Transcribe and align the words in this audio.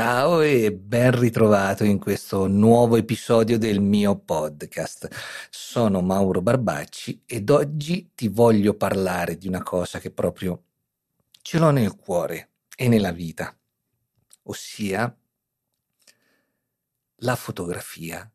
Ciao 0.00 0.42
e 0.42 0.72
ben 0.72 1.18
ritrovato 1.18 1.82
in 1.82 1.98
questo 1.98 2.46
nuovo 2.46 2.94
episodio 2.94 3.58
del 3.58 3.80
mio 3.80 4.16
podcast. 4.16 5.08
Sono 5.50 6.02
Mauro 6.02 6.40
Barbacci 6.40 7.24
ed 7.26 7.50
oggi 7.50 8.12
ti 8.14 8.28
voglio 8.28 8.74
parlare 8.74 9.36
di 9.36 9.48
una 9.48 9.64
cosa 9.64 9.98
che 9.98 10.12
proprio 10.12 10.62
ce 11.42 11.58
l'ho 11.58 11.70
nel 11.70 11.96
cuore 11.96 12.50
e 12.76 12.86
nella 12.86 13.10
vita, 13.10 13.52
ossia 14.44 15.12
la 17.16 17.34
fotografia 17.34 18.30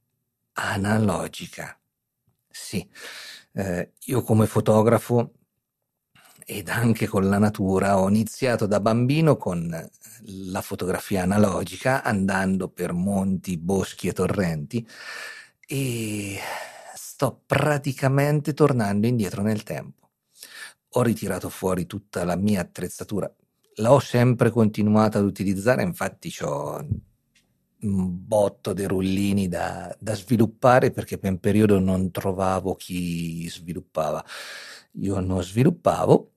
analogica. 0.56 1.80
Sì, 2.50 2.86
eh, 3.54 3.94
io 3.98 4.22
come 4.22 4.48
fotografo 4.48 5.32
ed 6.46 6.70
anche 6.70 7.08
con 7.08 7.30
la 7.30 7.38
natura 7.38 8.00
ho 8.00 8.08
iniziato 8.10 8.66
da 8.66 8.80
bambino 8.80 9.38
con 9.38 9.90
la 10.26 10.62
fotografia 10.62 11.24
analogica 11.24 12.04
andando 12.04 12.70
per 12.70 12.94
monti, 12.94 13.58
boschi 13.58 14.08
e 14.08 14.14
torrenti 14.14 14.86
e 15.66 16.38
sto 16.94 17.42
praticamente 17.46 18.54
tornando 18.54 19.08
indietro 19.08 19.42
nel 19.42 19.64
tempo. 19.64 20.10
Ho 20.96 21.02
ritirato 21.02 21.50
fuori 21.50 21.86
tutta 21.86 22.24
la 22.24 22.36
mia 22.36 22.62
attrezzatura, 22.62 23.34
l'ho 23.76 24.00
sempre 24.00 24.50
continuata 24.52 25.20
ad 25.20 25.26
utilizzare, 25.26 25.82
infatti 25.84 26.34
ho 26.42 26.86
un 27.84 28.28
botto 28.28 28.74
di 28.74 28.86
rullini 28.86 29.48
da, 29.48 29.96
da 30.00 30.16
sviluppare 30.16 30.92
perché 30.92 31.18
per 31.18 31.32
un 31.32 31.40
periodo 31.40 31.80
non 31.80 32.12
trovavo 32.12 32.76
chi 32.76 33.48
sviluppava. 33.50 34.24
Io 35.02 35.20
non 35.20 35.44
sviluppavo 35.44 36.33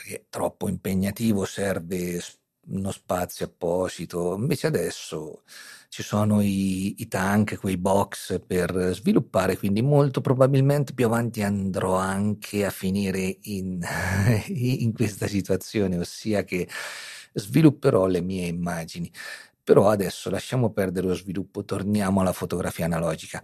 perché 0.00 0.14
è 0.16 0.24
troppo 0.30 0.68
impegnativo, 0.68 1.44
serve 1.44 2.20
uno 2.68 2.90
spazio 2.90 3.46
apposito. 3.46 4.34
Invece 4.34 4.68
adesso 4.68 5.42
ci 5.88 6.02
sono 6.02 6.40
i, 6.40 7.02
i, 7.02 7.08
tank, 7.08 7.58
quei 7.58 7.76
box 7.76 8.40
per 8.46 8.92
sviluppare, 8.94 9.58
quindi 9.58 9.82
molto 9.82 10.22
probabilmente 10.22 10.94
più 10.94 11.04
avanti 11.06 11.42
andrò 11.42 11.96
anche 11.96 12.64
a 12.64 12.70
finire 12.70 13.38
in, 13.42 13.80
in 14.48 14.92
questa 14.94 15.26
situazione, 15.26 15.98
ossia 15.98 16.44
che 16.44 16.66
svilupperò 17.34 18.06
le 18.06 18.22
mie 18.22 18.46
immagini. 18.46 19.12
Però 19.62 19.90
adesso 19.90 20.30
lasciamo 20.30 20.72
perdere 20.72 21.08
lo 21.08 21.14
sviluppo, 21.14 21.64
torniamo 21.64 22.20
alla 22.20 22.32
fotografia 22.32 22.86
analogica. 22.86 23.42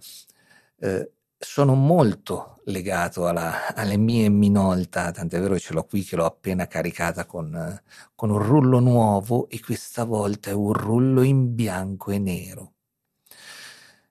Eh, 0.79 1.11
sono 1.39 1.75
molto 1.75 2.61
legato 2.65 3.27
alla, 3.27 3.73
alle 3.75 3.97
mie 3.97 4.29
Minolta, 4.29 5.11
tant'è 5.11 5.39
vero 5.39 5.53
che 5.53 5.59
ce 5.59 5.73
l'ho 5.73 5.85
qui 5.85 6.03
che 6.03 6.15
l'ho 6.15 6.25
appena 6.25 6.67
caricata 6.67 7.25
con, 7.25 7.81
con 8.15 8.29
un 8.29 8.39
rullo 8.39 8.79
nuovo 8.79 9.47
e 9.49 9.59
questa 9.59 10.03
volta 10.03 10.49
è 10.49 10.53
un 10.53 10.73
rullo 10.73 11.21
in 11.21 11.53
bianco 11.55 12.11
e 12.11 12.19
nero. 12.19 12.73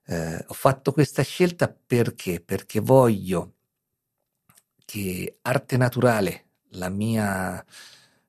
Eh, 0.05 0.45
ho 0.47 0.53
fatto 0.53 0.93
questa 0.93 1.21
scelta 1.21 1.67
perché? 1.67 2.41
Perché 2.41 2.79
voglio 2.79 3.55
che 4.85 5.39
arte 5.41 5.75
naturale, 5.77 6.45
la 6.71 6.89
mia 6.89 7.63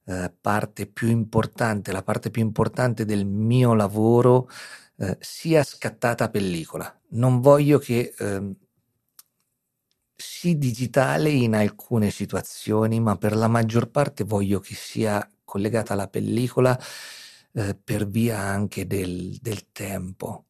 eh, 0.04 0.32
parte 0.40 0.86
più 0.86 1.08
importante, 1.08 1.92
la 1.92 2.02
parte 2.02 2.30
più 2.30 2.42
importante 2.42 3.04
del 3.04 3.24
mio 3.26 3.74
lavoro, 3.74 4.48
eh, 4.96 5.16
sia 5.20 5.62
scattata 5.62 6.24
a 6.24 6.28
pellicola. 6.30 7.00
Non 7.10 7.40
voglio 7.40 7.78
che 7.78 8.12
ehm, 8.18 8.56
sì 10.20 10.58
digitale 10.58 11.30
in 11.30 11.54
alcune 11.54 12.10
situazioni, 12.10 12.98
ma 13.00 13.16
per 13.16 13.36
la 13.36 13.46
maggior 13.46 13.88
parte 13.88 14.24
voglio 14.24 14.58
che 14.58 14.74
sia 14.74 15.26
collegata 15.44 15.92
alla 15.92 16.08
pellicola 16.08 16.78
eh, 17.52 17.76
per 17.76 18.06
via 18.08 18.38
anche 18.38 18.86
del, 18.86 19.38
del 19.40 19.70
tempo, 19.70 20.46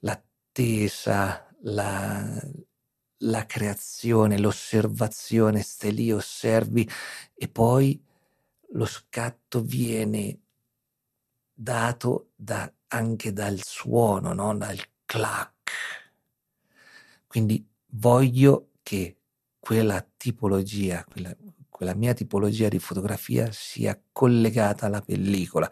l'attesa, 0.00 1.44
la, 1.62 2.40
la 3.18 3.46
creazione, 3.46 4.38
l'osservazione, 4.38 5.62
stai 5.62 5.92
lì, 5.92 6.12
osservi 6.12 6.88
e 7.34 7.48
poi 7.48 8.00
lo 8.72 8.86
scatto 8.86 9.60
viene 9.60 10.38
dato 11.52 12.30
da, 12.36 12.72
anche 12.88 13.32
dal 13.32 13.60
suono, 13.62 14.32
no? 14.32 14.56
dal 14.56 14.78
clac. 15.04 15.52
Quindi 17.26 17.68
voglio 17.86 18.69
che 18.90 19.18
quella 19.60 20.04
tipologia, 20.16 21.04
quella, 21.08 21.32
quella 21.68 21.94
mia 21.94 22.12
tipologia 22.12 22.66
di 22.68 22.80
fotografia 22.80 23.52
sia 23.52 23.96
collegata 24.10 24.86
alla 24.86 25.00
pellicola 25.00 25.70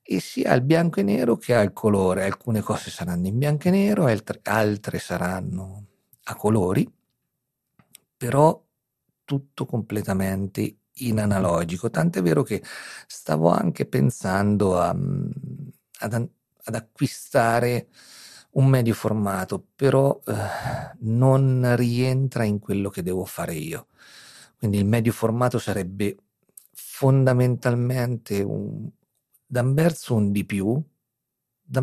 e 0.00 0.20
sia 0.20 0.52
al 0.52 0.62
bianco 0.62 1.00
e 1.00 1.02
nero 1.02 1.36
che 1.36 1.52
al 1.52 1.72
colore. 1.72 2.22
Alcune 2.22 2.60
cose 2.60 2.90
saranno 2.90 3.26
in 3.26 3.38
bianco 3.38 3.66
e 3.66 3.70
nero, 3.72 4.06
altre, 4.06 4.38
altre 4.44 5.00
saranno 5.00 5.86
a 6.22 6.36
colori, 6.36 6.88
però 8.16 8.64
tutto 9.24 9.66
completamente 9.66 10.76
in 10.98 11.18
analogico. 11.18 11.90
Tant'è 11.90 12.22
vero 12.22 12.44
che 12.44 12.62
stavo 13.08 13.48
anche 13.48 13.84
pensando 13.84 14.78
a, 14.78 14.90
ad, 14.90 16.28
ad 16.62 16.74
acquistare 16.76 17.88
un 18.54 18.66
medio 18.66 18.94
formato, 18.94 19.64
però 19.74 20.20
eh, 20.26 20.32
non 21.00 21.74
rientra 21.76 22.44
in 22.44 22.58
quello 22.58 22.88
che 22.90 23.02
devo 23.02 23.24
fare 23.24 23.54
io. 23.54 23.88
Quindi 24.58 24.78
il 24.78 24.86
medio 24.86 25.12
formato 25.12 25.58
sarebbe 25.58 26.16
fondamentalmente 26.72 28.42
un, 28.42 28.88
da 29.46 29.62
un 29.62 29.74
un 29.74 30.32
di 30.32 30.44
più, 30.44 30.80
da 31.62 31.80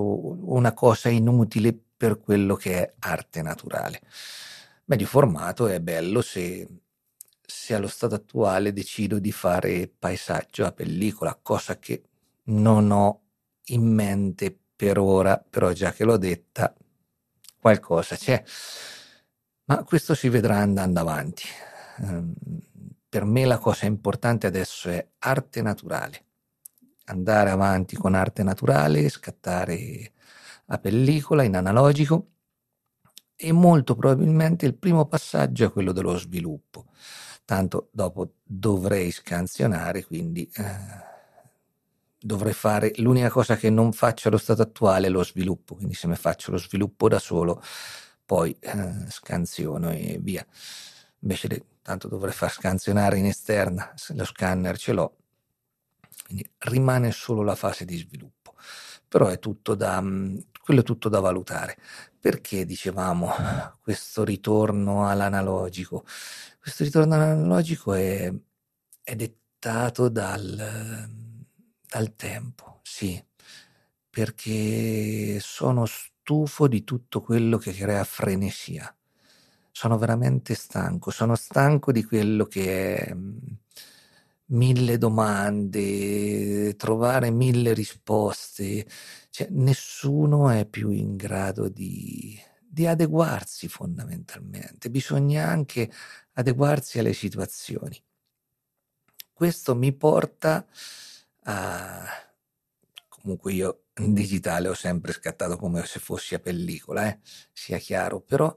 una 0.00 0.72
cosa 0.74 1.08
inutile 1.08 1.78
per 1.96 2.18
quello 2.18 2.56
che 2.56 2.74
è 2.82 2.94
arte 3.00 3.42
naturale. 3.42 4.02
Medio 4.86 5.06
formato 5.06 5.66
è 5.68 5.80
bello 5.80 6.20
se, 6.20 6.68
se 7.40 7.74
allo 7.74 7.86
stato 7.86 8.16
attuale 8.16 8.72
decido 8.72 9.18
di 9.18 9.32
fare 9.32 9.88
paesaggio 9.88 10.66
a 10.66 10.72
pellicola, 10.72 11.38
cosa 11.40 11.78
che 11.78 12.02
non 12.44 12.90
ho 12.90 13.20
in 13.66 13.86
mente 13.94 14.61
per 14.82 14.98
ora, 14.98 15.38
però 15.38 15.70
già 15.70 15.92
che 15.92 16.02
l'ho 16.02 16.16
detta, 16.16 16.74
qualcosa 17.60 18.16
c'è. 18.16 18.42
Ma 19.66 19.84
questo 19.84 20.16
si 20.16 20.28
vedrà 20.28 20.56
andando 20.56 20.98
avanti. 20.98 21.44
Um, 21.98 22.34
per 23.08 23.24
me 23.24 23.44
la 23.44 23.58
cosa 23.58 23.86
importante 23.86 24.48
adesso 24.48 24.90
è 24.90 25.06
arte 25.20 25.62
naturale. 25.62 26.24
Andare 27.04 27.50
avanti 27.50 27.94
con 27.94 28.14
arte 28.14 28.42
naturale, 28.42 29.08
scattare 29.08 30.14
a 30.66 30.78
pellicola 30.78 31.44
in 31.44 31.54
analogico 31.54 32.30
e 33.36 33.52
molto 33.52 33.94
probabilmente 33.94 34.66
il 34.66 34.74
primo 34.74 35.06
passaggio 35.06 35.66
è 35.66 35.70
quello 35.70 35.92
dello 35.92 36.16
sviluppo. 36.16 36.86
Tanto 37.44 37.88
dopo 37.92 38.32
dovrei 38.42 39.12
scansionare, 39.12 40.04
quindi 40.04 40.50
eh, 40.56 41.11
dovrei 42.22 42.52
fare 42.52 42.92
l'unica 42.96 43.30
cosa 43.30 43.56
che 43.56 43.70
non 43.70 43.92
faccio 43.92 44.28
allo 44.28 44.38
stato 44.38 44.62
attuale 44.62 45.08
è 45.08 45.10
lo 45.10 45.24
sviluppo, 45.24 45.74
quindi 45.74 45.94
se 45.94 46.06
mi 46.06 46.16
faccio 46.16 46.50
lo 46.50 46.58
sviluppo 46.58 47.08
da 47.08 47.18
solo, 47.18 47.62
poi 48.24 48.56
eh, 48.60 49.06
scansiono 49.08 49.90
e 49.90 50.18
via. 50.20 50.46
Invece 51.20 51.48
de, 51.48 51.64
tanto 51.82 52.08
dovrei 52.08 52.32
far 52.32 52.50
scansionare 52.50 53.18
in 53.18 53.26
esterna, 53.26 53.92
se 53.96 54.14
lo 54.14 54.24
scanner 54.24 54.78
ce 54.78 54.92
l'ho, 54.92 55.16
quindi 56.26 56.48
rimane 56.58 57.10
solo 57.12 57.42
la 57.42 57.54
fase 57.54 57.84
di 57.84 57.96
sviluppo. 57.96 58.54
Però 59.08 59.26
è 59.28 59.38
tutto 59.38 59.74
da, 59.74 60.00
mm, 60.00 60.38
quello 60.62 60.80
è 60.80 60.84
tutto 60.84 61.08
da 61.08 61.20
valutare. 61.20 61.76
Perché 62.18 62.64
dicevamo 62.64 63.28
questo 63.82 64.24
ritorno 64.24 65.08
all'analogico? 65.08 66.04
Questo 66.58 66.84
ritorno 66.84 67.14
all'analogico 67.14 67.92
è, 67.92 68.32
è 69.02 69.16
dettato 69.16 70.08
dal 70.08 71.30
dal 71.92 72.14
tempo, 72.16 72.80
sì, 72.82 73.22
perché 74.08 75.38
sono 75.40 75.84
stufo 75.84 76.66
di 76.66 76.84
tutto 76.84 77.20
quello 77.20 77.58
che 77.58 77.72
crea 77.74 78.02
frenesia. 78.04 78.94
Sono 79.70 79.98
veramente 79.98 80.54
stanco, 80.54 81.10
sono 81.10 81.34
stanco 81.34 81.92
di 81.92 82.02
quello 82.04 82.46
che 82.46 82.96
è 82.96 83.14
mm, 83.14 83.38
mille 84.46 84.96
domande, 84.96 86.76
trovare 86.76 87.30
mille 87.30 87.74
risposte, 87.74 88.86
cioè, 89.30 89.48
nessuno 89.50 90.48
è 90.50 90.66
più 90.66 90.90
in 90.90 91.16
grado 91.16 91.68
di, 91.68 92.38
di 92.66 92.86
adeguarsi 92.86 93.68
fondamentalmente, 93.68 94.90
bisogna 94.90 95.46
anche 95.46 95.90
adeguarsi 96.34 96.98
alle 96.98 97.12
situazioni. 97.12 98.02
Questo 99.32 99.74
mi 99.74 99.92
porta 99.92 100.66
Uh, 101.44 102.06
comunque 103.08 103.52
io 103.52 103.84
in 103.96 104.14
digitale 104.14 104.68
ho 104.68 104.74
sempre 104.74 105.12
scattato 105.12 105.56
come 105.56 105.84
se 105.84 106.00
fossi 106.00 106.34
a 106.34 106.40
pellicola, 106.40 107.08
eh? 107.08 107.20
sia 107.52 107.78
chiaro, 107.78 108.20
però 108.20 108.54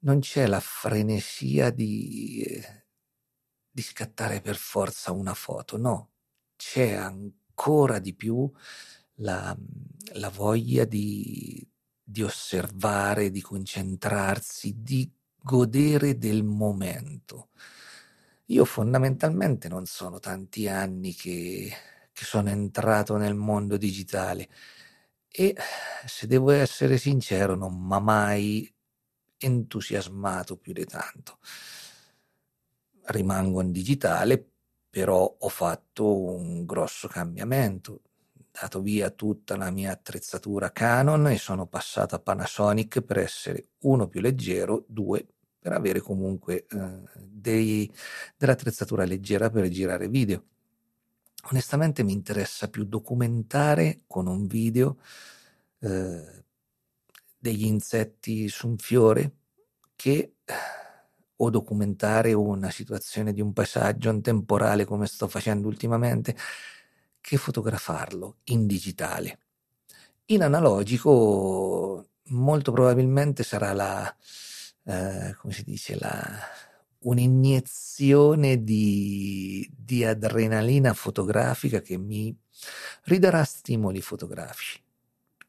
non 0.00 0.20
c'è 0.20 0.46
la 0.46 0.60
frenesia 0.60 1.70
di, 1.70 2.44
di 3.70 3.82
scattare 3.82 4.40
per 4.40 4.56
forza 4.56 5.12
una 5.12 5.34
foto, 5.34 5.76
no, 5.76 6.10
c'è 6.56 6.92
ancora 6.92 7.98
di 7.98 8.14
più 8.14 8.50
la, 9.16 9.56
la 10.14 10.30
voglia 10.30 10.84
di, 10.84 11.66
di 12.02 12.22
osservare, 12.22 13.30
di 13.30 13.40
concentrarsi, 13.40 14.82
di 14.82 15.10
godere 15.42 16.18
del 16.18 16.42
momento. 16.44 17.50
Io 18.46 18.64
fondamentalmente 18.64 19.68
non 19.68 19.86
sono 19.86 20.20
tanti 20.20 20.68
anni 20.68 21.14
che, 21.14 21.72
che 22.16 22.24
sono 22.24 22.48
entrato 22.48 23.18
nel 23.18 23.34
mondo 23.34 23.76
digitale 23.76 24.48
e 25.28 25.54
se 26.06 26.26
devo 26.26 26.50
essere 26.50 26.96
sincero 26.96 27.54
non 27.54 27.78
mi 27.78 27.92
ha 27.94 27.98
mai 27.98 28.74
entusiasmato 29.36 30.56
più 30.56 30.72
di 30.72 30.86
tanto. 30.86 31.40
Rimango 33.08 33.60
in 33.60 33.70
digitale, 33.70 34.42
però 34.88 35.36
ho 35.38 35.48
fatto 35.50 36.32
un 36.32 36.64
grosso 36.64 37.06
cambiamento, 37.06 38.00
dato 38.50 38.80
via 38.80 39.10
tutta 39.10 39.58
la 39.58 39.70
mia 39.70 39.92
attrezzatura 39.92 40.72
Canon 40.72 41.28
e 41.28 41.36
sono 41.36 41.66
passato 41.66 42.14
a 42.14 42.18
Panasonic 42.18 43.02
per 43.02 43.18
essere 43.18 43.72
uno 43.80 44.08
più 44.08 44.22
leggero, 44.22 44.86
due 44.88 45.26
per 45.58 45.72
avere 45.72 46.00
comunque 46.00 46.64
eh, 46.64 47.02
dei, 47.18 47.92
dell'attrezzatura 48.38 49.04
leggera 49.04 49.50
per 49.50 49.68
girare 49.68 50.08
video. 50.08 50.42
Onestamente 51.50 52.02
mi 52.02 52.12
interessa 52.12 52.68
più 52.68 52.84
documentare 52.84 54.02
con 54.06 54.26
un 54.26 54.46
video 54.46 54.98
eh, 55.80 56.44
degli 57.38 57.64
insetti 57.64 58.48
su 58.48 58.68
un 58.68 58.78
fiore 58.78 59.32
che 59.94 60.32
o 61.36 61.50
documentare 61.50 62.32
una 62.32 62.70
situazione 62.70 63.32
di 63.32 63.40
un 63.40 63.52
passaggio, 63.52 64.10
un 64.10 64.22
temporale 64.22 64.84
come 64.84 65.06
sto 65.06 65.28
facendo 65.28 65.68
ultimamente, 65.68 66.34
che 67.20 67.36
fotografarlo 67.36 68.38
in 68.44 68.66
digitale. 68.66 69.38
In 70.26 70.42
analogico 70.42 72.08
molto 72.28 72.72
probabilmente 72.72 73.42
sarà 73.42 73.72
la, 73.72 74.16
eh, 74.84 75.34
come 75.38 75.52
si 75.52 75.62
dice, 75.62 75.96
la, 75.98 76.24
un'iniezione 77.00 78.62
di, 78.64 79.55
di 79.86 80.04
adrenalina 80.04 80.92
fotografica 80.92 81.80
che 81.80 81.96
mi 81.96 82.36
ridarà 83.04 83.44
stimoli 83.44 84.02
fotografici. 84.02 84.82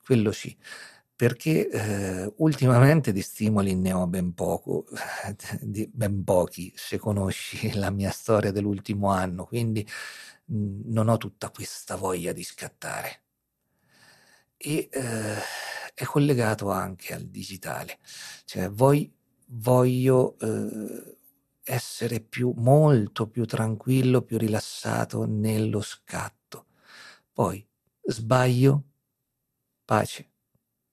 Quello 0.02 0.32
sì 0.32 0.56
perché 1.18 1.68
eh, 1.68 2.34
ultimamente 2.38 3.12
di 3.12 3.24
stimoli 3.24 3.74
ne 3.76 3.92
ho 3.92 4.06
ben 4.06 4.36
poco, 4.36 4.86
ben 5.92 6.24
pochi, 6.24 6.72
se 6.76 7.00
conosci 7.00 7.74
la 7.76 7.90
mia 7.90 8.12
storia 8.12 8.52
dell'ultimo 8.52 9.10
anno, 9.10 9.46
quindi 9.46 9.86
mh, 10.46 10.82
non 10.94 11.10
ho 11.10 11.18
tutta 11.18 11.50
questa 11.50 11.96
voglia 11.96 12.34
di 12.34 12.44
scattare. 12.44 13.24
E 14.58 14.90
eh, 14.92 15.36
è 15.96 16.04
collegato 16.06 16.70
anche 16.70 17.16
al 17.16 17.24
digitale, 17.24 17.98
cioè 18.46 18.70
voi 18.70 19.12
voglio 19.48 20.38
eh, 20.40 21.17
essere 21.68 22.22
più, 22.22 22.54
molto 22.56 23.28
più 23.28 23.46
tranquillo, 23.46 24.22
più 24.22 24.38
rilassato 24.38 25.26
nello 25.26 25.82
scatto. 25.82 26.68
Poi 27.34 27.66
sbaglio, 28.02 28.84
pace. 29.86 30.32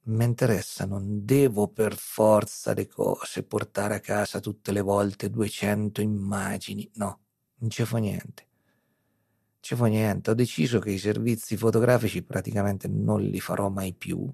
Mi 0.06 0.25
interessa, 0.25 0.85
non 0.85 1.25
devo 1.25 1.69
per 1.69 1.97
forza 1.97 2.75
le 2.75 2.87
cose 2.87 3.43
portare 3.43 3.94
a 3.94 4.00
casa 4.00 4.41
tutte 4.41 4.73
le 4.73 4.82
volte 4.82 5.31
200 5.31 6.03
immagini. 6.03 6.91
No, 6.97 7.21
non 7.56 7.71
ci 7.71 7.85
fa 7.85 7.99
niente. 7.99 8.47
Non 8.47 9.59
ci 9.61 9.75
fa 9.76 9.87
niente. 9.87 10.31
Ho 10.31 10.35
deciso 10.35 10.79
che 10.81 10.91
i 10.91 10.99
servizi 10.99 11.56
fotografici 11.56 12.23
praticamente 12.23 12.88
non 12.88 13.23
li 13.23 13.41
farò 13.41 13.71
mai 13.71 13.94
più 13.94 14.31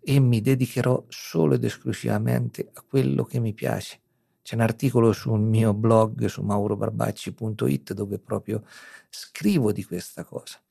e 0.00 0.20
mi 0.20 0.40
dedicherò 0.40 1.04
solo 1.08 1.54
ed 1.54 1.64
esclusivamente 1.64 2.70
a 2.72 2.82
quello 2.82 3.24
che 3.24 3.40
mi 3.40 3.52
piace. 3.52 4.00
C'è 4.46 4.54
un 4.54 4.60
articolo 4.60 5.12
sul 5.12 5.40
mio 5.40 5.74
blog 5.74 6.26
su 6.26 6.40
maurobarbacci.it 6.40 7.94
dove 7.94 8.20
proprio 8.20 8.64
scrivo 9.08 9.72
di 9.72 9.82
questa 9.82 10.22
cosa. 10.22 10.62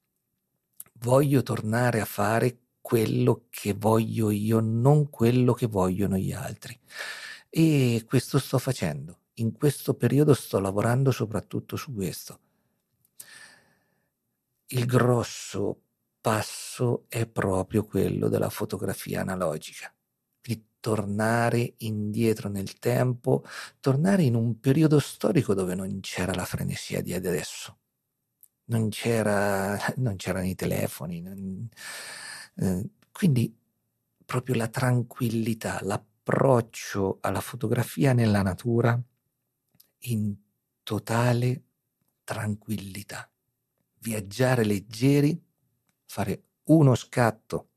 Voglio 0.93 1.43
tornare 1.43 1.99
a 1.99 2.05
fare 2.05 2.57
quello 2.79 3.47
che 3.49 3.73
voglio 3.73 4.29
io, 4.29 4.61
non 4.61 5.09
quello 5.09 5.51
che 5.51 5.67
vogliono 5.67 6.15
gli 6.15 6.31
altri. 6.31 6.79
E 7.49 8.05
questo 8.07 8.39
sto 8.39 8.59
facendo. 8.59 9.23
In 9.39 9.51
questo 9.51 9.93
periodo 9.93 10.33
sto 10.33 10.61
lavorando 10.61 11.11
soprattutto 11.11 11.75
su 11.75 11.93
questo. 11.93 12.39
Il 14.67 14.85
grosso 14.85 15.81
passo 16.21 17.07
è 17.09 17.27
proprio 17.27 17.83
quello 17.83 18.29
della 18.29 18.49
fotografia 18.49 19.19
analogica. 19.19 19.93
Quindi 20.45 20.67
tornare 20.79 21.73
indietro 21.77 22.49
nel 22.49 22.77
tempo, 22.77 23.43
tornare 23.79 24.21
in 24.21 24.35
un 24.35 24.59
periodo 24.59 24.99
storico 24.99 25.55
dove 25.55 25.73
non 25.73 25.99
c'era 26.01 26.35
la 26.35 26.45
frenesia 26.45 27.01
di 27.01 27.13
adesso. 27.13 27.79
Non, 28.65 28.89
c'era, 28.89 29.75
non 29.97 30.15
c'erano 30.17 30.45
i 30.45 30.53
telefoni. 30.53 31.21
Non, 31.21 31.67
eh, 32.57 32.89
quindi 33.11 33.57
proprio 34.23 34.55
la 34.55 34.67
tranquillità, 34.67 35.79
l'approccio 35.81 37.17
alla 37.21 37.41
fotografia 37.41 38.13
nella 38.13 38.43
natura 38.43 38.99
in 40.01 40.35
totale 40.83 41.63
tranquillità. 42.23 43.27
Viaggiare 43.99 44.63
leggeri 44.63 45.41
fare 46.05 46.43
uno 46.65 46.93
scatto 46.93 47.69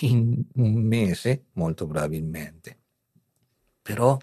in 0.00 0.44
un 0.54 0.72
mese, 0.74 1.46
molto 1.52 1.86
probabilmente. 1.86 2.78
Però 3.82 4.18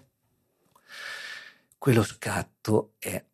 quello 1.76 2.02
scatto 2.02 2.94
è 2.98 3.24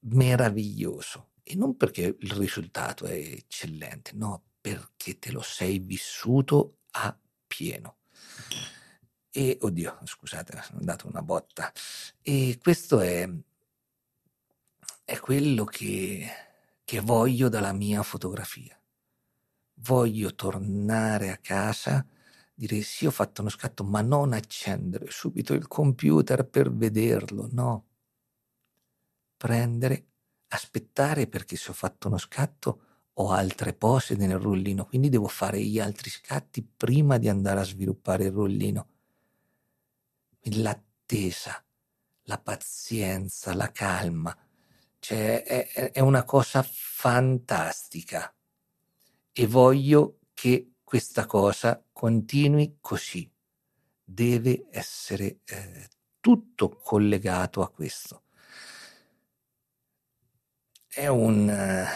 meraviglioso 0.00 1.30
e 1.42 1.54
non 1.54 1.76
perché 1.76 2.16
il 2.18 2.32
risultato 2.32 3.06
è 3.06 3.14
eccellente, 3.14 4.12
no, 4.14 4.42
perché 4.60 5.18
te 5.18 5.30
lo 5.32 5.42
sei 5.42 5.78
vissuto 5.78 6.78
a 6.92 7.16
pieno. 7.46 7.96
E 9.30 9.58
oddio, 9.60 10.00
scusate, 10.04 10.56
ho 10.56 10.78
dato 10.80 11.08
una 11.08 11.22
botta. 11.22 11.72
E 12.20 12.58
questo 12.60 13.00
è, 13.00 13.28
è 15.04 15.18
quello 15.18 15.64
che 15.64 16.50
che 16.92 17.00
voglio 17.00 17.48
dalla 17.48 17.72
mia 17.72 18.02
fotografia. 18.02 18.78
Voglio 19.74 20.34
tornare 20.34 21.30
a 21.30 21.38
casa, 21.38 22.06
dire 22.54 22.82
sì 22.82 23.06
ho 23.06 23.10
fatto 23.10 23.40
uno 23.40 23.50
scatto, 23.50 23.84
ma 23.84 24.00
non 24.00 24.32
accendere 24.32 25.10
subito 25.10 25.54
il 25.54 25.66
computer 25.66 26.46
per 26.48 26.72
vederlo, 26.72 27.48
no. 27.52 27.86
Prendere, 29.36 30.06
aspettare 30.48 31.26
perché 31.26 31.56
se 31.56 31.70
ho 31.70 31.74
fatto 31.74 32.08
uno 32.08 32.18
scatto 32.18 32.82
ho 33.14 33.30
altre 33.30 33.74
pose 33.74 34.14
nel 34.14 34.38
rullino, 34.38 34.86
quindi 34.86 35.08
devo 35.08 35.28
fare 35.28 35.60
gli 35.62 35.78
altri 35.80 36.10
scatti 36.10 36.62
prima 36.62 37.18
di 37.18 37.28
andare 37.28 37.60
a 37.60 37.64
sviluppare 37.64 38.24
il 38.24 38.32
rullino. 38.32 38.88
L'attesa, 40.56 41.62
la 42.22 42.38
pazienza, 42.38 43.54
la 43.54 43.70
calma 43.70 44.36
cioè, 45.02 45.42
è, 45.42 45.90
è 45.90 46.00
una 46.00 46.22
cosa 46.22 46.62
fantastica 46.62 48.32
e 49.32 49.46
voglio 49.46 50.18
che 50.34 50.72
questa 50.82 51.26
cosa 51.26 51.82
continui 51.92 52.76
così. 52.80 53.30
Deve 54.04 54.66
essere 54.70 55.38
eh, 55.44 55.88
tutto 56.20 56.68
collegato 56.82 57.62
a 57.62 57.70
questo. 57.70 58.24
È, 60.86 61.06
un, 61.06 61.48
eh, 61.48 61.86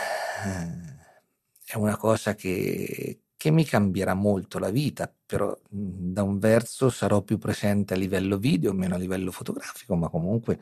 è 1.65 1.77
una 1.77 1.97
cosa 1.99 2.35
che, 2.35 3.21
che 3.37 3.51
mi 3.51 3.65
cambierà 3.65 4.15
molto 4.15 4.59
la 4.59 4.71
vita, 4.71 5.13
però 5.27 5.55
da 5.69 6.23
un 6.23 6.39
verso 6.39 6.89
sarò 6.89 7.21
più 7.21 7.37
presente 7.37 7.93
a 7.93 7.99
livello 7.99 8.39
video, 8.39 8.73
meno 8.73 8.95
a 8.95 8.99
livello 8.99 9.31
fotografico, 9.31 9.95
ma 9.95 10.09
comunque 10.09 10.59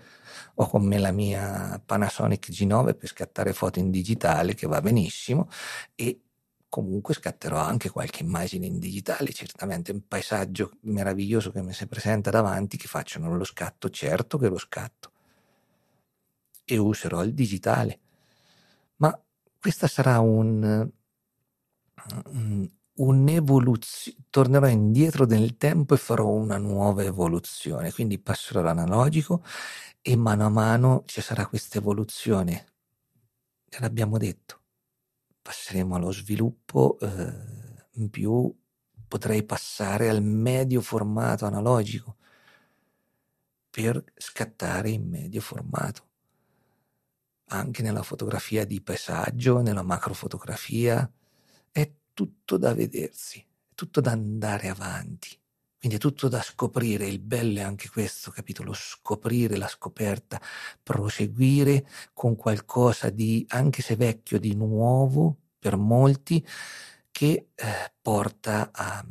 ho 0.55 0.69
con 0.69 0.85
me 0.85 0.99
la 0.99 1.13
mia 1.13 1.81
Panasonic 1.85 2.51
G9 2.51 2.97
per 2.97 3.09
scattare 3.09 3.53
foto 3.53 3.79
in 3.79 3.91
digitale 3.91 4.55
che 4.55 4.67
va 4.67 4.81
benissimo 4.81 5.49
e 5.95 6.24
comunque 6.75 7.15
scatterò 7.15 7.57
anche 7.57 7.89
qualche 7.89 8.25
immagine 8.25 8.67
in 8.67 8.81
digitale, 8.81 9.33
certamente 9.33 9.93
un 9.93 10.09
paesaggio 10.09 10.73
meraviglioso 10.81 11.53
che 11.53 11.63
mi 11.63 11.73
si 11.73 11.87
presenta 11.87 12.31
davanti 12.31 12.77
che 12.77 12.89
facciano 12.89 13.33
lo 13.37 13.45
scatto, 13.45 13.89
certo 13.91 14.39
che 14.39 14.49
lo 14.49 14.59
scatto 14.59 15.13
e 16.65 16.77
userò 16.77 17.23
il 17.23 17.33
digitale. 17.33 18.01
Ma 18.97 19.17
questa 19.61 19.87
sarà 19.87 20.19
un 20.19 20.91
un'evoluzione, 22.97 24.19
tornerò 24.29 24.67
indietro 24.67 25.27
nel 25.27 25.57
tempo 25.57 25.95
e 25.95 25.97
farò 25.97 26.29
una 26.29 26.59
nuova 26.59 27.05
evoluzione, 27.05 27.93
quindi 27.93 28.19
passerò 28.19 28.61
all'analogico 28.61 29.45
e 30.01 30.17
mano 30.17 30.45
a 30.45 30.49
mano 30.49 31.05
ci 31.07 31.21
sarà 31.21 31.47
questa 31.47 31.79
evoluzione. 31.79 32.67
L'abbiamo 33.79 34.19
detto, 34.19 34.64
passeremo 35.45 35.95
allo 35.95 36.11
sviluppo, 36.11 36.99
eh, 37.01 37.87
in 37.97 38.09
più 38.09 38.51
potrei 39.07 39.45
passare 39.45 40.09
al 40.09 40.23
medio 40.23 40.81
formato 40.81 41.45
analogico 41.45 42.17
per 43.69 44.03
scattare 44.17 44.89
in 44.89 45.07
medio 45.07 45.43
formato. 45.43 46.09
Anche 47.49 47.83
nella 47.83 48.03
fotografia 48.03 48.65
di 48.65 48.81
paesaggio, 48.81 49.61
nella 49.61 49.83
macrofotografia, 49.83 51.13
è 51.71 51.93
tutto 52.15 52.57
da 52.57 52.73
vedersi, 52.73 53.41
è 53.41 53.75
tutto 53.75 54.01
da 54.01 54.13
andare 54.13 54.69
avanti. 54.69 55.39
Quindi 55.85 56.01
è 56.01 56.09
tutto 56.09 56.29
da 56.29 56.41
scoprire, 56.41 57.07
il 57.07 57.19
bello 57.19 57.59
è 57.59 57.63
anche 57.63 57.91
questo, 57.91 58.31
capito? 58.31 58.63
Lo 58.63 58.73
scoprire, 58.73 59.59
la 59.59 59.69
scoperta, 59.69 60.41
proseguire 60.83 61.87
con 62.15 62.37
qualcosa 62.37 63.11
di, 63.11 63.45
anche 63.51 63.83
se 63.83 63.95
vecchio, 63.95 64.39
di 64.39 64.55
nuovo 64.55 65.37
per 65.59 65.77
molti, 65.77 66.43
che 67.11 67.49
eh, 67.55 67.93
porta 68.01 68.71
a, 68.73 69.05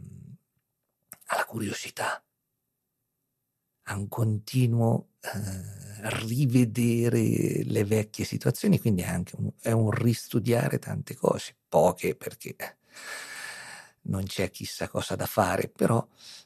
alla 1.26 1.46
curiosità, 1.46 2.26
a 3.84 3.96
un 3.96 4.08
continuo 4.08 5.10
eh, 5.22 6.10
rivedere 6.26 7.64
le 7.66 7.84
vecchie 7.84 8.26
situazioni, 8.26 8.80
quindi 8.80 9.04
anche 9.04 9.36
un, 9.38 9.52
è 9.62 9.70
un 9.70 9.92
ristudiare 9.92 10.80
tante 10.80 11.14
cose, 11.14 11.56
poche 11.70 12.16
perché 12.16 12.56
non 14.04 14.24
c'è 14.24 14.50
chissà 14.50 14.88
cosa 14.90 15.16
da 15.16 15.26
fare, 15.26 15.70
però 15.70 16.06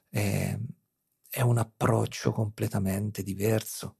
eh, 0.10 0.60
è 1.30 1.42
un 1.42 1.58
approccio 1.58 2.32
completamente 2.32 3.24
diverso. 3.24 3.98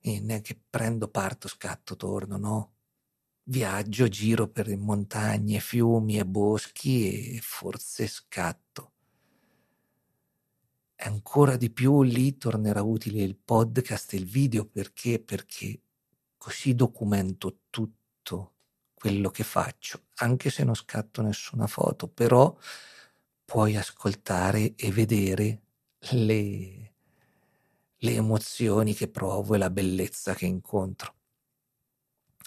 E 0.00 0.20
non 0.20 0.30
è 0.30 0.40
che 0.40 0.58
prendo, 0.68 1.08
parto, 1.08 1.48
scatto, 1.48 1.96
torno, 1.96 2.36
no. 2.36 2.72
Viaggio, 3.44 4.08
giro 4.08 4.48
per 4.48 4.74
montagne, 4.76 5.58
fiumi 5.58 6.18
e 6.18 6.26
boschi 6.26 7.36
e 7.36 7.40
forse 7.40 8.06
scatto. 8.06 8.92
E 10.94 11.04
ancora 11.04 11.56
di 11.56 11.70
più 11.70 12.02
lì 12.02 12.36
tornerà 12.36 12.82
utile 12.82 13.22
il 13.22 13.36
podcast 13.36 14.12
e 14.12 14.16
il 14.16 14.26
video 14.26 14.66
perché? 14.66 15.20
Perché 15.20 15.82
così 16.36 16.74
documento 16.74 17.60
tutto 17.70 18.57
quello 18.98 19.30
che 19.30 19.44
faccio, 19.44 20.08
anche 20.16 20.50
se 20.50 20.64
non 20.64 20.74
scatto 20.74 21.22
nessuna 21.22 21.66
foto, 21.66 22.08
però 22.08 22.54
puoi 23.44 23.76
ascoltare 23.76 24.74
e 24.76 24.90
vedere 24.92 25.62
le, 26.10 26.92
le 27.96 28.12
emozioni 28.12 28.92
che 28.94 29.08
provo 29.08 29.54
e 29.54 29.58
la 29.58 29.70
bellezza 29.70 30.34
che 30.34 30.46
incontro. 30.46 31.14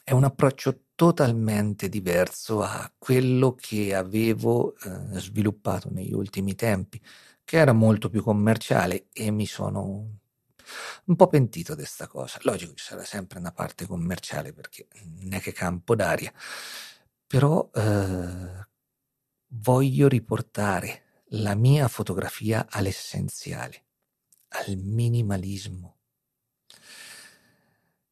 È 0.03 0.11
un 0.11 0.23
approccio 0.23 0.83
totalmente 0.93 1.89
diverso 1.89 2.61
a 2.61 2.91
quello 2.97 3.55
che 3.55 3.95
avevo 3.95 4.75
eh, 4.75 5.19
sviluppato 5.19 5.89
negli 5.91 6.13
ultimi 6.13 6.53
tempi, 6.53 7.01
che 7.43 7.57
era 7.57 7.73
molto 7.73 8.09
più 8.09 8.21
commerciale 8.21 9.07
e 9.11 9.31
mi 9.31 9.45
sono 9.45 10.20
un 11.05 11.15
po' 11.15 11.27
pentito 11.27 11.73
di 11.73 11.81
questa 11.81 12.07
cosa. 12.07 12.39
Logico, 12.41 12.73
ci 12.73 12.85
sarà 12.85 13.03
sempre 13.03 13.39
una 13.39 13.51
parte 13.51 13.85
commerciale 13.85 14.53
perché 14.53 14.87
non 15.19 15.33
è 15.33 15.39
che 15.39 15.51
campo 15.51 15.95
d'aria, 15.95 16.33
però 17.27 17.69
eh, 17.73 18.67
voglio 19.47 20.07
riportare 20.07 21.23
la 21.33 21.55
mia 21.55 21.87
fotografia 21.87 22.67
all'essenziale, 22.69 23.85
al 24.49 24.75
minimalismo, 24.77 25.97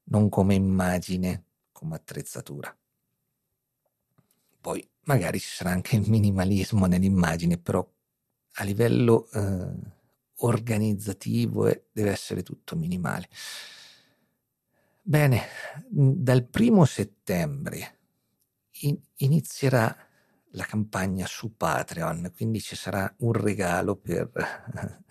non 0.05 0.29
come 0.29 0.55
immagine, 0.55 1.45
come 1.71 1.95
attrezzatura. 1.95 2.75
Poi 4.61 4.87
magari 5.03 5.39
ci 5.39 5.49
sarà 5.49 5.71
anche 5.71 5.95
il 5.95 6.09
minimalismo 6.09 6.85
nell'immagine, 6.85 7.57
però 7.57 7.87
a 8.53 8.63
livello 8.63 9.29
eh, 9.31 9.97
organizzativo 10.39 11.67
eh, 11.67 11.85
deve 11.91 12.11
essere 12.11 12.43
tutto 12.43 12.75
minimale. 12.75 13.29
Bene, 15.01 15.41
dal 15.89 16.43
primo 16.45 16.85
settembre 16.85 17.97
in- 18.81 18.99
inizierà 19.17 19.95
la 20.53 20.63
campagna 20.65 21.25
su 21.25 21.55
Patreon, 21.55 22.31
quindi 22.35 22.59
ci 22.61 22.75
sarà 22.75 23.11
un 23.19 23.33
regalo 23.33 23.95
per 23.95 24.31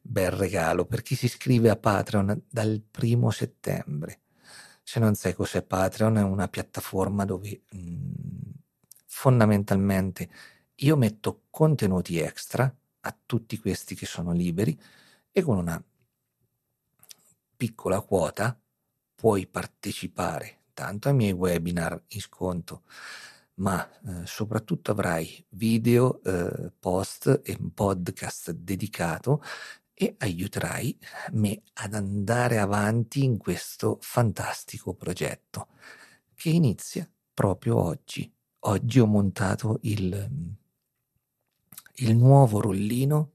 bel 0.00 0.30
regalo 0.30 0.84
per 0.84 1.02
chi 1.02 1.16
si 1.16 1.26
iscrive 1.26 1.70
a 1.70 1.76
Patreon 1.76 2.42
dal 2.48 2.82
primo 2.88 3.30
settembre. 3.30 4.20
Se 4.82 5.00
non 5.00 5.14
sai 5.16 5.34
cos'è 5.34 5.62
Patreon, 5.62 6.18
è 6.18 6.22
una 6.22 6.48
piattaforma 6.48 7.24
dove 7.24 7.62
mh, 7.68 8.10
fondamentalmente 9.06 10.28
io 10.76 10.96
metto 10.96 11.46
contenuti 11.50 12.18
extra 12.18 12.72
a 13.06 13.16
tutti 13.24 13.58
questi 13.58 13.94
che 13.94 14.06
sono 14.06 14.32
liberi 14.32 14.78
e 15.30 15.42
con 15.42 15.58
una 15.58 15.82
piccola 17.56 18.00
quota 18.00 18.58
puoi 19.14 19.46
partecipare 19.46 20.64
tanto 20.74 21.08
ai 21.08 21.14
miei 21.14 21.32
webinar 21.32 22.02
in 22.08 22.20
sconto 22.20 22.82
ma 23.56 23.88
eh, 23.88 24.26
soprattutto 24.26 24.90
avrai 24.90 25.44
video, 25.50 26.22
eh, 26.22 26.72
post 26.78 27.40
e 27.42 27.56
podcast 27.72 28.50
dedicato 28.50 29.42
e 29.94 30.14
aiuterai 30.18 30.98
me 31.32 31.62
ad 31.74 31.94
andare 31.94 32.58
avanti 32.58 33.24
in 33.24 33.38
questo 33.38 33.98
fantastico 34.02 34.92
progetto 34.94 35.68
che 36.34 36.50
inizia 36.50 37.08
proprio 37.32 37.78
oggi. 37.78 38.30
Oggi 38.60 39.00
ho 39.00 39.06
montato 39.06 39.78
il, 39.82 40.56
il 41.98 42.16
nuovo 42.16 42.60
rollino 42.60 43.32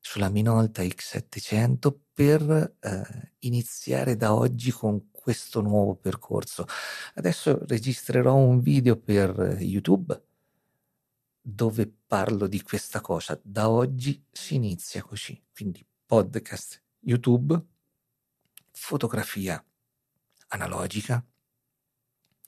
sulla 0.00 0.28
Minolta 0.28 0.82
X700 0.82 1.94
per 2.12 2.76
eh, 2.80 3.32
iniziare 3.40 4.16
da 4.16 4.34
oggi 4.34 4.70
con 4.70 5.10
questo 5.10 5.60
nuovo 5.60 5.94
percorso. 5.94 6.66
Adesso 7.14 7.64
registrerò 7.66 8.34
un 8.34 8.60
video 8.60 8.96
per 8.96 9.56
YouTube 9.60 10.22
dove 11.40 11.92
parlo 12.06 12.46
di 12.46 12.62
questa 12.62 13.00
cosa. 13.00 13.38
Da 13.42 13.68
oggi 13.68 14.24
si 14.30 14.54
inizia 14.54 15.02
così, 15.02 15.40
quindi 15.52 15.84
podcast, 16.04 16.82
YouTube, 17.00 17.60
fotografia 18.72 19.62
analogica, 20.48 21.24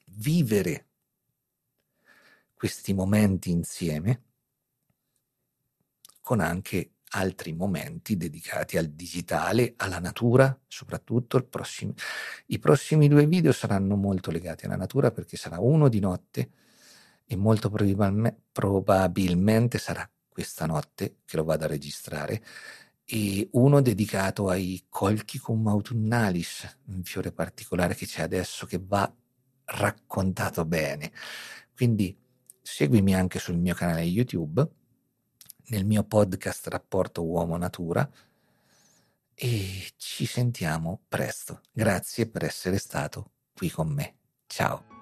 vivere 0.04 0.86
questi 2.54 2.92
momenti 2.92 3.50
insieme 3.50 4.27
con 6.28 6.40
anche 6.40 6.96
altri 7.12 7.54
momenti 7.54 8.18
dedicati 8.18 8.76
al 8.76 8.88
digitale, 8.88 9.72
alla 9.78 9.98
natura, 9.98 10.54
soprattutto 10.68 11.42
prossimo, 11.42 11.94
i 12.48 12.58
prossimi 12.58 13.08
due 13.08 13.26
video 13.26 13.50
saranno 13.50 13.96
molto 13.96 14.30
legati 14.30 14.66
alla 14.66 14.76
natura 14.76 15.10
perché 15.10 15.38
sarà 15.38 15.58
uno 15.58 15.88
di 15.88 16.00
notte 16.00 16.50
e 17.24 17.34
molto 17.34 17.70
probabilmente, 18.52 19.78
sarà 19.78 20.06
questa 20.28 20.66
notte 20.66 21.20
che 21.24 21.38
lo 21.38 21.44
vado 21.44 21.64
a 21.64 21.68
registrare 21.68 22.44
e 23.06 23.48
uno 23.52 23.80
dedicato 23.80 24.50
ai 24.50 24.84
colchicum 24.90 25.66
autunnalis, 25.66 26.80
un 26.88 27.04
fiore 27.04 27.32
particolare 27.32 27.94
che 27.94 28.04
c'è 28.04 28.20
adesso 28.20 28.66
che 28.66 28.78
va 28.84 29.10
raccontato 29.64 30.66
bene. 30.66 31.10
Quindi 31.74 32.14
seguimi 32.60 33.14
anche 33.14 33.38
sul 33.38 33.56
mio 33.56 33.72
canale 33.72 34.02
YouTube 34.02 34.76
nel 35.68 35.84
mio 35.84 36.04
podcast 36.04 36.66
Rapporto 36.68 37.24
Uomo-Natura 37.24 38.08
e 39.34 39.90
ci 39.96 40.26
sentiamo 40.26 41.02
presto. 41.08 41.60
Grazie 41.72 42.26
per 42.26 42.44
essere 42.44 42.78
stato 42.78 43.32
qui 43.54 43.70
con 43.70 43.88
me. 43.88 44.16
Ciao. 44.46 44.97